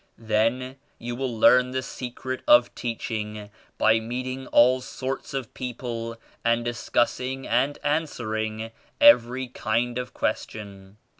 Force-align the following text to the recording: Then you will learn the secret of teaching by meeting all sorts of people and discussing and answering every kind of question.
Then 0.17 0.77
you 0.97 1.15
will 1.15 1.29
learn 1.39 1.69
the 1.73 1.83
secret 1.83 2.41
of 2.47 2.73
teaching 2.73 3.51
by 3.77 3.99
meeting 3.99 4.47
all 4.47 4.81
sorts 4.81 5.35
of 5.35 5.53
people 5.53 6.17
and 6.43 6.65
discussing 6.65 7.45
and 7.47 7.77
answering 7.83 8.71
every 8.99 9.47
kind 9.47 9.99
of 9.99 10.15
question. 10.15 10.97